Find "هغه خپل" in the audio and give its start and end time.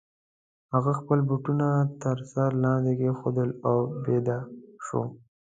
0.73-1.19